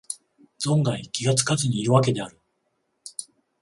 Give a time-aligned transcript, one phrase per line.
[0.59, 2.39] 存外気がつかずにいるわけである